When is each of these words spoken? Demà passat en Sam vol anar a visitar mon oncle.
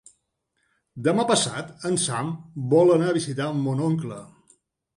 Demà 1.07 1.25
passat 1.31 1.85
en 1.91 2.01
Sam 2.05 2.33
vol 2.73 2.93
anar 2.97 3.13
a 3.15 3.17
visitar 3.21 3.53
mon 3.61 3.87
oncle. 3.93 4.21